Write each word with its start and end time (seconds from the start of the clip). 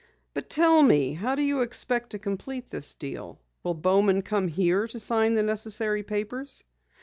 "But 0.33 0.49
tell 0.49 0.81
me, 0.81 1.13
how 1.13 1.35
do 1.35 1.43
you 1.43 1.61
expect 1.61 2.09
to 2.09 2.17
complete 2.17 2.71
this 2.71 2.95
deal? 2.95 3.39
Will 3.63 3.75
Bowman 3.75 4.23
come 4.23 4.47
here 4.47 4.87
to 4.87 4.99
sign 4.99 5.35
the 5.35 5.43
necessary 5.43 6.01
papers?" 6.01 6.63